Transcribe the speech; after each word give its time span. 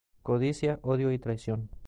Codicia, 0.23 0.79
odio 0.81 1.11
y 1.11 1.19
traición. 1.19 1.69